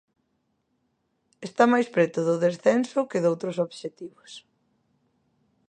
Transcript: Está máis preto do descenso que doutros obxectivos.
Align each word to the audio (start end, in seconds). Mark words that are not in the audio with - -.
Está 1.47 1.63
máis 1.73 1.87
preto 1.95 2.19
do 2.29 2.35
descenso 2.45 3.07
que 3.09 3.23
doutros 3.23 3.55
obxectivos. 3.65 4.31